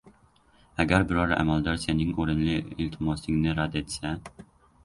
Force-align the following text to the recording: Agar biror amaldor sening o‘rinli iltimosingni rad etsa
Agar 0.83 1.03
biror 1.11 1.33
amaldor 1.35 1.77
sening 1.83 2.11
o‘rinli 2.25 2.57
iltimosingni 2.87 3.55
rad 3.61 3.81
etsa 3.83 4.17